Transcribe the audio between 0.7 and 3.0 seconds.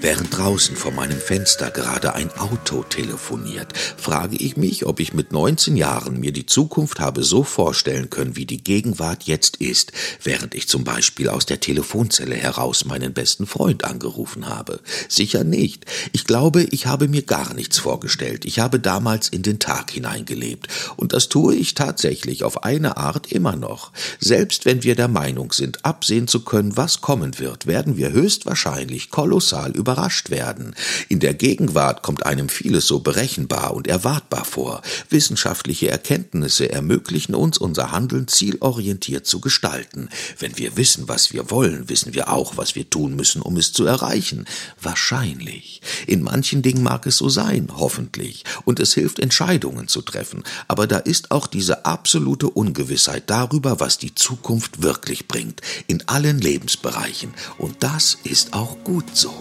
vor meinem Fenster gerade ein Auto